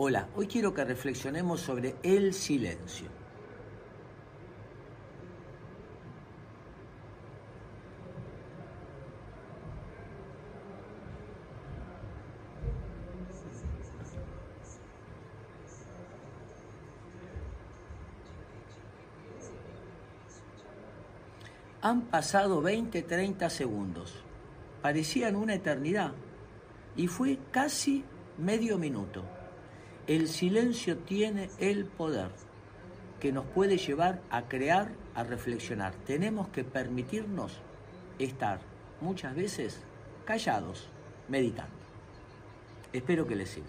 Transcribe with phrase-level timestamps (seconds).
[0.00, 3.08] Hola, hoy quiero que reflexionemos sobre el silencio.
[21.82, 24.14] Han pasado 20, 30 segundos.
[24.80, 26.12] Parecían una eternidad.
[26.94, 28.04] Y fue casi
[28.38, 29.37] medio minuto.
[30.08, 32.30] El silencio tiene el poder
[33.20, 35.94] que nos puede llevar a crear, a reflexionar.
[36.06, 37.52] Tenemos que permitirnos
[38.18, 38.60] estar
[39.02, 39.82] muchas veces
[40.24, 40.88] callados,
[41.28, 41.76] meditando.
[42.90, 43.68] Espero que les sirva.